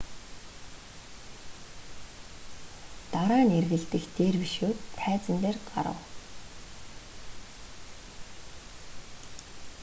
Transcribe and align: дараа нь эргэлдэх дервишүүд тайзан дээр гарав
дараа 3.11 3.43
нь 3.47 3.55
эргэлдэх 3.59 4.03
дервишүүд 4.17 4.77
тайзан 4.97 5.37
дээр 5.43 5.57
гарав 5.69 5.99